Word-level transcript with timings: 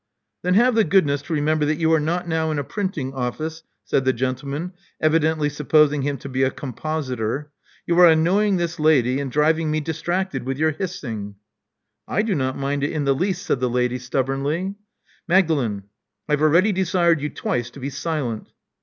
Then 0.41 0.55
have 0.55 0.73
the 0.73 0.83
goodness 0.83 1.21
to 1.21 1.33
remember 1.33 1.63
that 1.63 1.75
you 1.77 1.93
are 1.93 1.99
not 1.99 2.27
now 2.27 2.49
in 2.49 2.57
a 2.57 2.63
printing 2.63 3.11
oflSce," 3.11 3.61
said 3.85 4.03
the 4.03 4.11
gentleman, 4.13 4.73
evidently 4.99 5.47
supposing 5.47 6.01
him 6.01 6.17
to 6.17 6.27
be 6.27 6.41
a 6.41 6.49
compositor. 6.49 7.51
"You 7.85 7.99
are 7.99 8.07
annoying 8.07 8.57
this 8.57 8.79
lady, 8.79 9.19
and 9.19 9.31
driving 9.31 9.69
me 9.69 9.79
distracted 9.79 10.43
with 10.43 10.57
your 10.57 10.71
hissing." 10.71 11.35
I 12.07 12.23
do 12.23 12.33
not 12.33 12.57
mind 12.57 12.83
it 12.83 12.93
in 12.93 13.05
the 13.05 13.13
least," 13.13 13.45
said 13.45 13.59
the 13.59 13.69
lady 13.69 13.99
stubbornly. 13.99 14.73
"Magdalen: 15.27 15.83
I 16.27 16.31
have 16.33 16.41
already 16.41 16.71
desired 16.71 17.21
you 17.21 17.29
twice 17.29 17.69
to 17.69 17.79
be 17.79 17.91
silent." 17.91 18.49